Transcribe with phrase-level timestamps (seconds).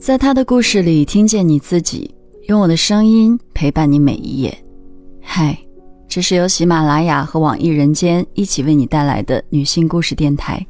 [0.00, 2.10] 在他的故事里听见你自己，
[2.48, 4.64] 用我的声音陪伴你每一页。
[5.20, 5.54] 嗨，
[6.08, 10.66] 这是由喜马拉雅和网易人间一起为你带来的女性故事电台，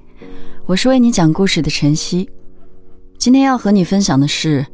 [0.67, 2.29] 我是为你讲故事的晨曦。
[3.19, 4.67] 今天要和你分享的是，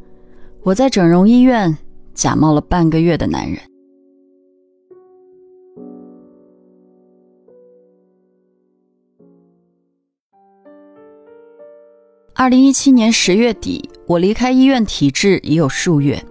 [0.63, 1.77] 我在整容医院
[2.15, 3.59] 假冒了半个月的男人。
[12.33, 16.23] 二零一七年十月底，我离开医院体制已有数月，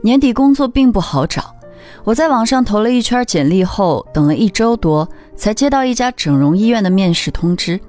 [0.00, 1.56] 年底工作并不好找。
[2.04, 7.80] 我在网上投了一圈简历后，等了一周多，才接到一家整容医院的面试通知。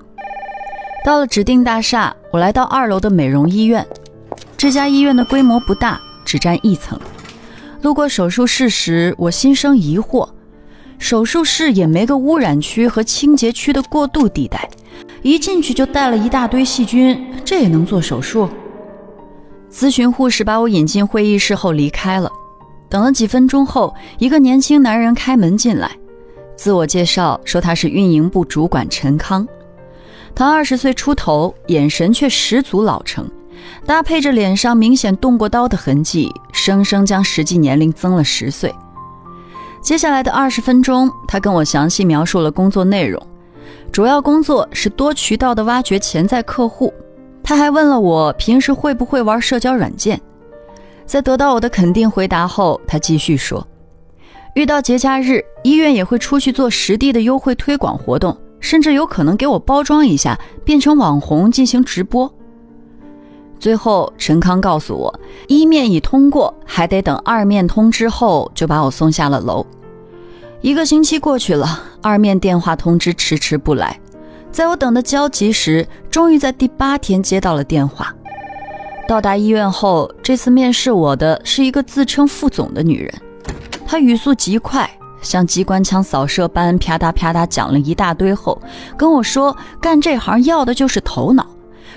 [1.05, 3.85] 到了指定大厦，我来到二楼的美容医院。
[4.57, 6.99] 这家医院的规模不大，只占一层。
[7.83, 10.27] 路过手术室时，我心生疑惑：
[10.97, 14.67] 手术室也没个污染区和清洁区的过渡地带。
[15.21, 18.49] 一进去就带了一大堆细菌，这也能做手术？
[19.71, 22.29] 咨询护士把我引进会议室后离开了。
[22.89, 25.89] 等了几分钟后，一个年轻男人开门进来，
[26.57, 29.47] 自我介绍说他是运营部主管陈康。
[30.35, 33.29] 他二十岁出头，眼神却十足老成，
[33.85, 38.73] 搭配着脸上明显动过刀的痕迹，生生将实际年龄增了十岁。
[39.81, 43.21] 接下来的二十分钟，他跟我详细描述了工作内容。
[43.91, 46.93] 主要工作是多渠道的挖掘潜在客户。
[47.43, 50.19] 他还问了我平时会不会玩社交软件。
[51.05, 53.67] 在得到我的肯定回答后，他继续说
[54.55, 62.33] ：“遇到节假日，医院也会出去做实地的优惠推广活动，甚至有可能给我包装一下，变成网红进行直播。”
[63.59, 69.65] 最后，陈康告诉我，一面已通过，还得等二面通知后，就把我送下了楼。
[70.61, 73.99] 一个星期过去了，二面电话通知迟迟不来。
[74.51, 78.13] 在我等得焦急时，终于在第八天接到了电话。
[79.07, 83.13] 到达医院后，这次面试我的是一个自称副总的女人。
[83.87, 84.89] 她语速极快，
[85.21, 88.61] 像机关枪扫射般啪嗒啪嗒讲了一大堆后，
[88.97, 91.47] 跟我说：“干这行要的就是头脑，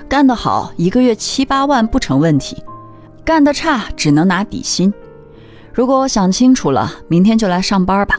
[0.08, 2.62] 干得好一个月七八万不成问题，
[3.24, 4.92] 干得差只能拿底薪。
[5.72, 8.18] 如果我想清楚了，明天就来上班吧。”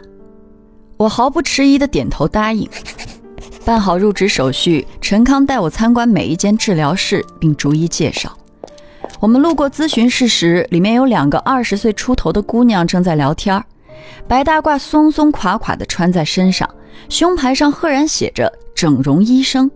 [0.97, 2.69] 我毫不迟疑地点头答应，
[3.65, 4.87] 办好入职手续。
[5.01, 8.31] 陈康带我参观每一间治疗室，并逐一介绍。
[9.19, 13.61] 我们路过咨询室时，里面有两个二十岁出头的姑娘正在聊天
[14.27, 16.69] 白大褂松松垮垮地穿在身上，
[17.09, 19.69] 胸牌上赫然写着“整容医生”。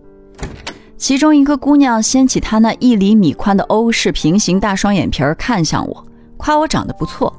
[0.96, 7.34] 其中一个姑娘掀起她那一厘米宽的欧式平行大双眼皮儿，看向我，夸我长得不错，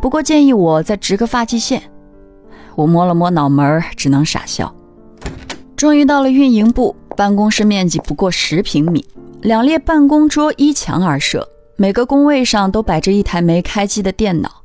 [0.00, 1.82] 不过建议我再植个发际线。
[2.74, 4.74] 我摸了摸脑门，只能傻笑。
[5.76, 9.04] 终于到了运营部办公室，面积不过十平米，
[9.42, 14.62] 两列办公桌依墙而设，每个工位上都摆着一台没开机的电脑。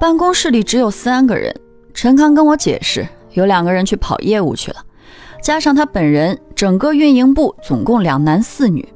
[0.00, 1.54] 办公室里只有三个人。
[1.94, 4.78] 陈康跟我解释，有两个人去跑业务去了，
[5.42, 8.88] 加上他本人，整个运营部总共两男四女。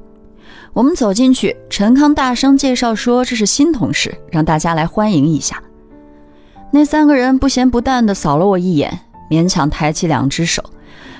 [0.73, 5.61] 我们走进去，陈康大声介绍说：“这是新同事，让大家来欢迎一下。”
[6.73, 10.63] 那三个人不咸不淡地扫了我一眼，勉强抬起两只手，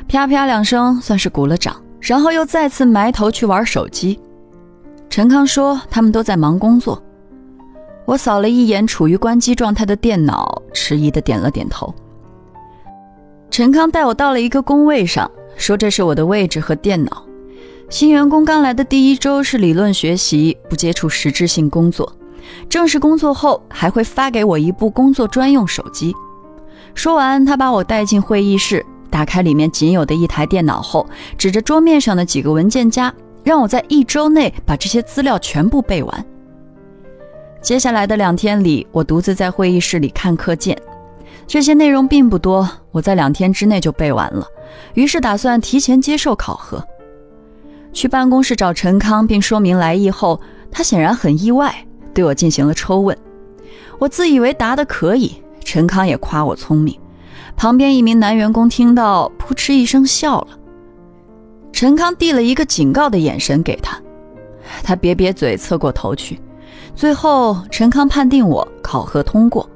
[0.08, 4.18] 啪啪两声，算是鼓了掌，然后又再次埋头去玩手机。
[5.10, 7.02] 陈康说他们都在忙工作。
[8.06, 11.94] 我扫了一眼处于关机状态的电脑，迟疑的点了点头。
[13.50, 17.24] 陈康带我到了一个工位上，说这是我的位置和电脑。
[17.90, 22.10] 新员工刚来的第一周是理论学习，不接触实质性工作。
[22.70, 26.16] 正式工作后还会发给我一部工作专用手机。
[26.94, 31.08] 说完，他把我带进会议室，打开里面仅有的一台电脑后，
[31.38, 33.14] 指着桌面上的几个文件夹，
[33.44, 36.26] 让我在一周内把这些资料全部背完。
[37.62, 40.78] 接下来的两天里，我独自在会议室里看课件，
[41.46, 44.46] 这些内容并不多，我在两天之内就背完了。
[44.94, 46.84] 于是打算提前接受考核。
[47.94, 50.40] 去办公室找陈康并说明来意后，
[50.72, 51.74] 他显然很意外。
[52.14, 53.18] 对我进行了抽问，
[54.00, 56.98] 我自以为答得可以，陈康也夸我聪明。
[57.58, 60.48] 旁边一名男员工听到，扑哧一声笑了。
[61.74, 64.00] 陈康递了一个警告的眼神给他，
[64.84, 66.40] 他瘪瘪嘴，侧过头去。
[66.96, 69.68] 最后，陈康判定我考核通过。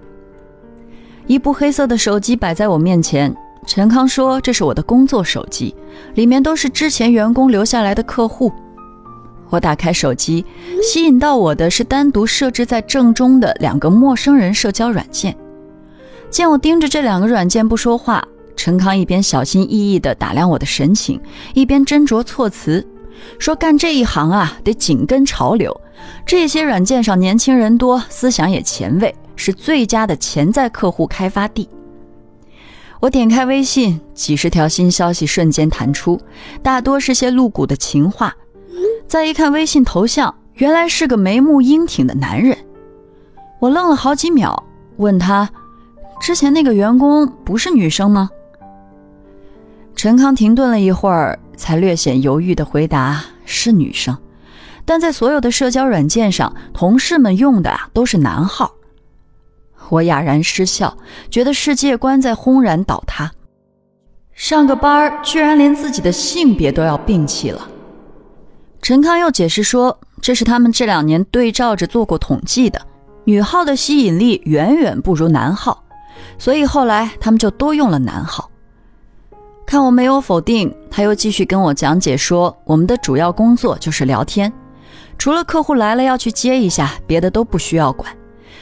[1.25, 3.35] 一部黑色的手机摆在我面前，
[3.65, 5.75] 陈康说：“这是我的工作手机，
[6.13, 8.51] 里面都是之前员工留下来的客户。”
[9.49, 10.45] 我打开手机，
[10.83, 15.35] 吸引到我的是单独设置在正中的两个陌生人社交软件。
[16.31, 18.25] 见我盯着这两个软件不说话，
[18.55, 21.19] 陈康一边小心翼翼地打量我的神情，
[21.53, 22.87] 一边斟酌措辞，
[23.37, 25.79] 说：“干这一行啊，得紧跟潮流，
[26.25, 31.67] 这些软件上年轻人多，思想也前卫，是最佳的潜在客户开发地。
[33.01, 36.21] 我点开微信，几十条新消息瞬间弹出，
[36.63, 38.33] 大多是些露骨的情话。
[39.05, 42.57] 再一看微信头像，原来是个眉目英挺的男人。
[43.59, 44.63] 我愣了好几秒，
[44.97, 45.49] 问他
[46.21, 48.29] ：“之前那个员工不是女生吗？”
[49.95, 54.17] 陈康停顿了一会儿，才略显犹豫地回答：“是女生。”
[54.85, 58.71] 但在所有的社交软件上，同事们用的都是男号。
[59.89, 60.97] 我哑然失笑，
[61.29, 63.31] 觉得世界观在轰然倒塌。
[64.33, 67.67] 上个班居然连自己的性别都要摒弃了。
[68.81, 72.81] 陈康又解释说，这是他们这两年对照着做过统计的，
[73.25, 75.83] 女号的吸引力远远不如男号，
[76.37, 78.49] 所以后来他们就多用了男号。
[79.65, 84.51] 看我没有否定，他又继续跟我讲解说，我们的主要工作就是聊天。
[85.17, 88.11] 除了客户来了要去接一下，别的都不需要管。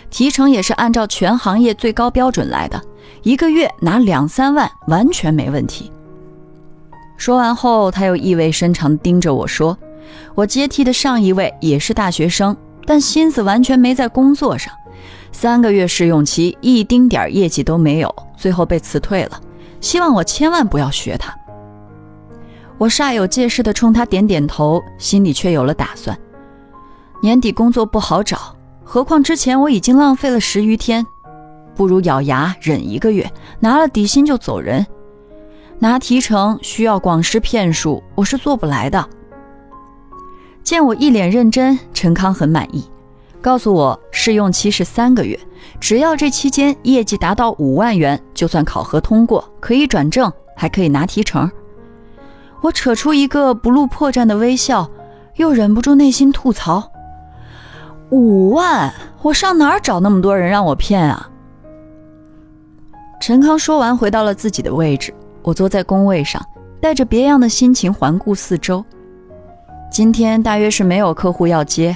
[0.10, 2.82] 提成也是按照全行业最高标准来的，
[3.24, 5.92] 一个月拿两三万完全没问题。
[7.18, 9.78] 说完后，他又意味深长盯着我说
[10.36, 14.74] ：“我接替的上一位也是大学生，但心思完全没在工作上。
[15.32, 19.40] 三个月试用期，一丁点业绩都没有，最后被辞退了。
[19.82, 21.34] 希望我千万不要学他。”
[22.78, 26.18] 我煞有介事地冲他点点头，心里却有了打算。
[27.22, 31.06] 年底工作不好找，何况之前我已经浪费了十余天，
[31.76, 33.30] 不如咬牙忍一个月，
[33.60, 34.86] 拿了底薪就走人。
[35.78, 39.06] 拿提成需要广施骗术，我是做不来的。
[40.64, 42.84] 见我一脸认真，陈康很满意，
[43.42, 45.40] 告诉我试用期是三个月，
[45.80, 51.50] 只要这期间业绩达到五万元，就算考核通过，可以转正，还可以拿提成。
[52.62, 54.90] 我扯出一个不露破绽的微笑，
[55.38, 56.92] 又忍不住内心吐槽。
[58.10, 61.30] 五万，我上哪儿找那么多人让我骗啊？
[63.22, 65.14] 陈康说完，回到了自己的位置。
[65.42, 66.46] 我坐在工位上，
[66.82, 68.84] 带着别样的心情环顾四周。
[69.90, 71.96] 今天大约是没有客户要接，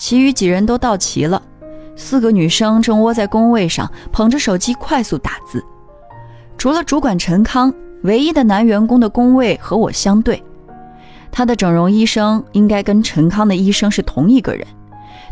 [0.00, 1.40] 其余几人都到齐了。
[1.94, 5.62] 四个女生正窝在工位上，捧着手机快速打字。
[6.56, 7.70] 除了主管陈康，
[8.04, 10.42] 唯一的男员工的工位和我相对。
[11.30, 14.66] 他的整容医生应该跟陈康的医生是同一个人。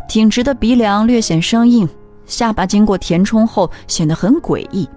[0.07, 1.89] 挺直的鼻梁略显生硬，
[2.27, 4.87] 下巴经过填充后显得很诡异。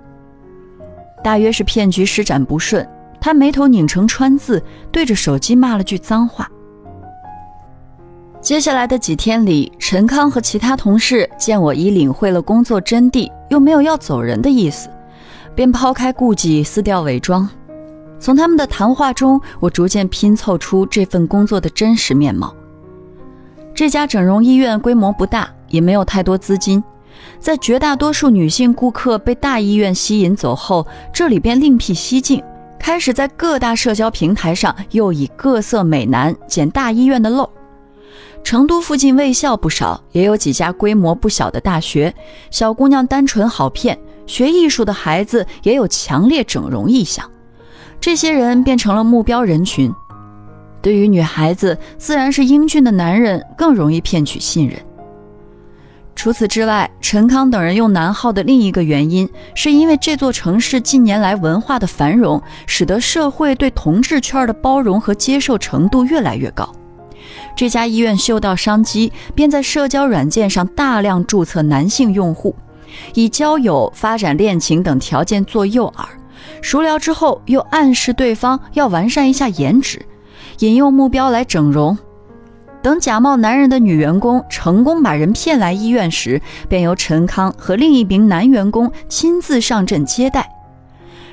[1.25, 2.87] 大约是骗局施展不顺，
[3.19, 6.47] 他眉头拧成川字，对着手机骂了句脏话。
[8.43, 14.89] 接下来的几天里，陈康和其他同事见我已领会了工作真谛，又没有要走人的意思，
[15.55, 17.49] 便抛开顾忌，撕掉伪装。
[18.19, 22.53] 从他们的谈话中，我逐渐拼凑出这份工作的真实面貌。
[23.73, 26.83] 这家整容医院规模不大，也没有太多资金。
[27.39, 32.43] 在绝大多数女性顾客被大医院吸引走后，这里便另辟蹊径，
[32.77, 37.49] 开始在各大社交平台上又以各色美男捡大医院的漏。
[38.45, 42.13] 成都附近卫校不少，也有几家规模不小的大学。
[42.51, 47.29] 小姑娘单纯好骗，学艺术的孩子也有强烈整容意向，
[48.01, 49.93] 这些人变成了目标人群。
[50.83, 54.77] 对于女孩子，自然是英俊的男人更容易骗取信任。
[56.15, 66.69] 除此之外，陈康等人用男号的另一个原因，是因为这座城市近年来文化的繁荣，使得社会对同志圈的包容和接受程度越来越高。
[67.55, 72.55] 这家医院嗅到商机，便在社交软件上大量注册男性用户，
[73.15, 76.07] 以交友、发展恋情等条件做诱饵，
[76.61, 80.05] 熟聊之后又暗示对方要完善一下颜值。
[80.59, 81.97] 引诱目标来整容，
[82.83, 90.49] 等假冒男人的女员工成功把人骗来医院时，便由陈康和另一名男员工亲自上阵接待。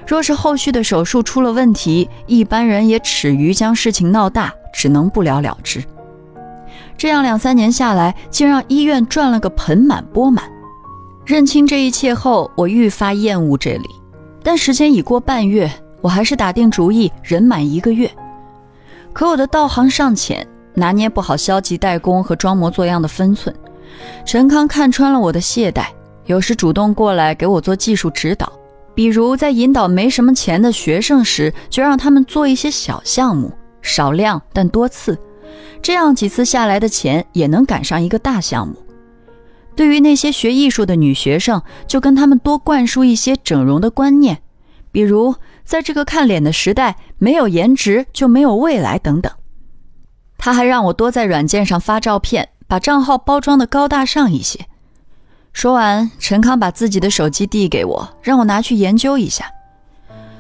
[0.08, 5.84] 若是后续的手术出了问题，一般人也耻于将事情闹大，只能不了了之。
[6.98, 10.44] 这样两三年下来，竟让医院赚了个盆满钵满。
[11.26, 13.90] 认清这一切后，我愈发厌恶这里，
[14.44, 15.72] 但时间已过半月，
[16.02, 18.10] 我还是打定主意忍满一个月。
[19.14, 23.56] 可我的道行尚浅，拿捏不好消极怠工和装模作样的分寸。
[24.26, 25.86] 陈康看穿了我的懈怠，
[26.26, 28.52] 有时主动过来给我做技术指导，
[28.94, 35.18] 比如在引导没什么钱的学生时，就让他们做一些小项目，少量但多次，
[35.82, 38.76] 这样几次下来的钱也能赶上一个大项目。
[39.76, 44.42] 对于那些学艺术的女学生，就跟他们多灌输一些整容的观念，
[44.92, 45.36] 比如。
[45.70, 49.32] 在这个看脸的时代，没有颜值就没有未来等等。
[50.36, 54.66] 他还让我多在软件上发照片，把账号包装的高大上一些。
[55.54, 59.46] 说完，陈康把自己的手机递给我，让我拿去研究一下。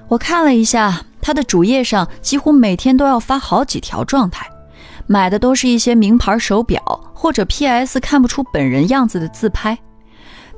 [0.08, 4.50] 我看了一下，他的主页上几乎每天都要发好几条状态，
[5.08, 6.82] 买的都是一些名牌手表
[7.14, 9.78] 或者 PS 看不出本人样子的自拍。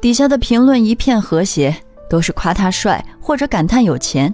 [0.02, 1.76] 底下的评论一片和谐，
[2.10, 4.34] 都是夸他帅或者感叹有钱，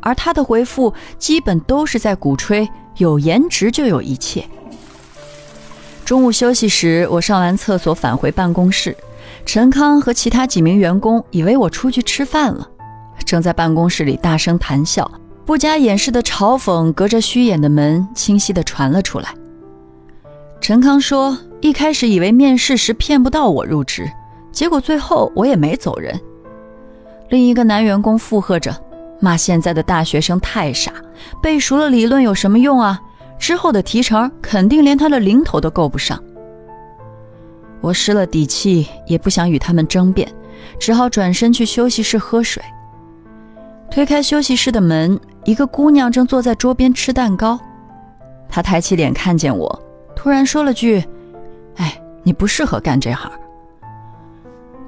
[0.00, 4.44] 而他的回复基本都是在鼓吹有颜值就有一切。
[6.04, 8.96] 中午休息时，我上完厕所返回办公室。
[9.44, 12.66] 陈康和其他几名员工以为我出去吃饭了，
[13.24, 15.10] 正在办公室里大声谈笑，
[15.48, 19.34] 不加掩饰的嘲讽隔着虚掩的门清晰地传了出来。
[20.60, 24.06] 陈康说：“一开始以为面试时骗不到我入职，
[24.52, 26.20] 结果最后我也没走人。”
[27.30, 28.76] 另一个男员工附和着，
[29.20, 30.92] 骂现在的大学生太傻，
[31.42, 33.00] 背熟了理论有什么用啊？
[33.38, 36.22] 之后的提成肯定连他的零头都够不上。
[37.80, 40.30] 我失了底气，也不想与他们争辩，
[40.78, 42.62] 只好转身去休息室喝水。
[43.90, 47.58] 推开休息室的门，一个姑娘正坐在桌边吃蛋糕。
[48.50, 49.82] 她抬起脸看见我，
[50.14, 51.02] 突然说了句
[51.76, 53.32] ：“哎，你不适合干这行。”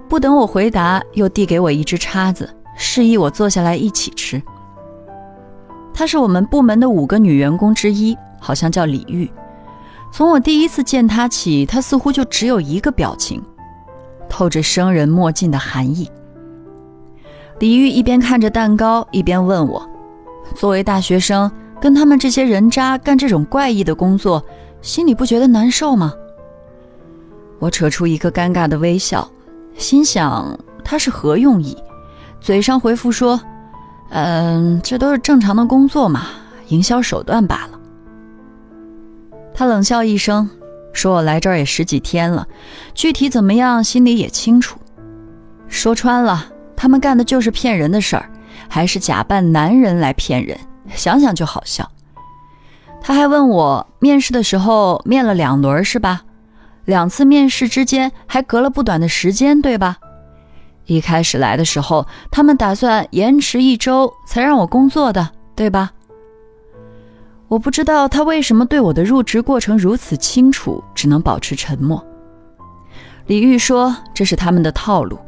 [0.07, 4.43] 不等我回答，又递给我一只叉子，示意我坐下来一起吃。
[5.95, 9.33] 她是我们部门的五个女员工之一，好像叫李玉。
[10.13, 13.43] 从我第一次见她起，她似乎就只有一个表情，
[14.29, 16.07] 透着生人莫近的寒意。
[17.61, 19.89] 李玉一边看着蛋糕，一边问我
[20.55, 24.45] ：“作为大学生，跟他们这些人渣干这种怪异的工作，
[24.83, 26.13] 心里不觉得难受吗？”
[27.59, 29.31] 我扯出一个尴尬的微笑，
[29.77, 31.77] 心想他是何用意，
[32.41, 33.41] 嘴上回复说
[34.11, 36.27] ：“嗯，这都是正常的工作嘛，
[36.69, 37.79] 营销手段罢了。”
[39.53, 40.49] 他冷笑一声，
[40.93, 42.49] 说：“我来这儿也十几天了，
[42.95, 44.79] 具体怎么样，心里也清楚。
[45.69, 48.31] 说穿了，他们干的就是骗人的事儿，
[48.71, 50.59] 还是假扮男人来骗人，
[50.95, 51.91] 想想就好笑。”
[53.03, 56.23] 他还问我，面试的时候面了两轮是吧？
[56.85, 59.99] 两次面试之间还隔了不短的时间，对吧？
[60.87, 65.93] 一开始来的时候，他们打算延迟一周才让我工作的，对吧？
[67.49, 72.05] 我不知道他为什么对我的入职过程如此清楚，只能保持沉默。
[73.27, 75.19] 李玉说：“这是他们的套路，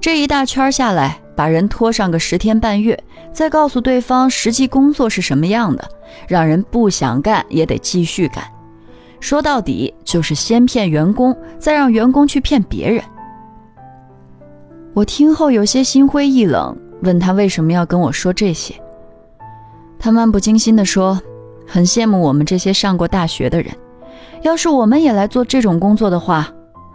[0.00, 2.98] 这一大圈下来，把人拖上个十天半月，
[3.32, 5.88] 再告诉对方实际工作是什么样的，
[6.28, 8.44] 让人不想干也得继续干。
[9.20, 13.02] 说到底，就是先骗员工，再让员工去骗别人。”
[14.94, 18.74] 我听后有些心灰意冷，问他为什么要跟我说这些。
[19.98, 21.20] 他漫不经心地说。
[21.66, 23.74] 很羡慕我们这些上过大学的人，
[24.42, 26.46] 要是我们也来做这种工作的话，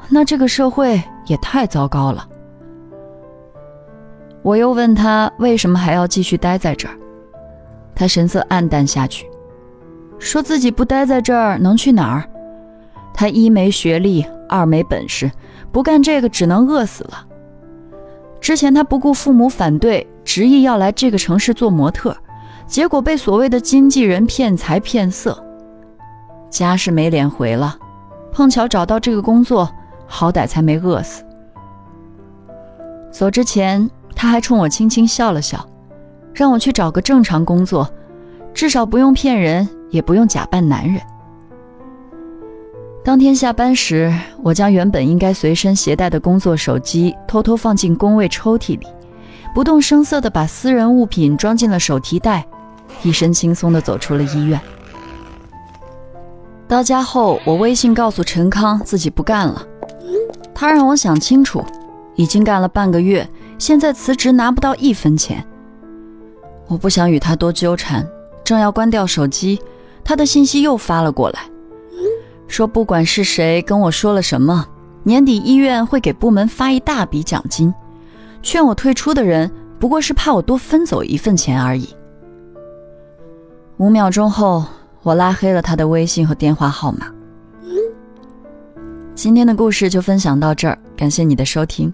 [0.10, 2.30] 那这个社会也太糟糕了。
[4.42, 6.96] 我又问他为什么还要继续待在这儿，
[7.94, 9.30] 他神色黯淡下去，
[10.18, 12.24] 说自己不待在这儿能去哪儿？
[13.14, 15.30] 他一没学历，二没本事，
[15.72, 17.26] 不干这个只能饿死了。
[18.40, 22.16] 之前他不顾父母反对，执意要来这个城市做模特。
[22.66, 25.44] 结果被所谓的经纪人骗财骗色，
[26.50, 27.76] 家是没脸回了。
[28.32, 29.70] 碰巧找到这个工作，
[30.06, 31.24] 好歹才没饿死。
[33.12, 33.90] 走之前，
[34.22, 35.66] 他还冲我轻轻笑了笑，
[36.34, 37.90] 让我去找个正常工作，
[38.54, 41.02] 至少不用骗人，也不用假扮男人。
[43.02, 48.86] 当天下班时，我将原本应该随身携带的工作手机偷偷放进工位抽屉里，
[49.56, 52.46] 不动声色地把私人物品装进了手提袋。
[53.04, 54.60] 一身轻松地走出了医院。
[56.68, 59.66] 到家后，我微信告诉陈康自己不干了。
[60.54, 61.64] 他让我想清楚，
[62.16, 63.26] 已经干了半个月，
[63.60, 65.46] 现在辞职拿不到一分钱。
[66.68, 68.08] 我不想与他多纠缠，
[68.44, 69.60] 正要关掉手机，
[70.04, 71.42] 他的信息又发了过来，
[72.48, 74.66] 说不管是谁跟我说了什么，
[75.04, 77.74] 年底医院会给部门发一大笔奖金，
[78.42, 81.90] 劝我退出的人不过是怕我多分走一份钱而已。
[83.78, 84.66] 五秒钟后，
[85.04, 87.08] 我拉黑了他的微信和电话号码。
[89.16, 91.94] 今天的故事就分享到这儿，感谢你的收听，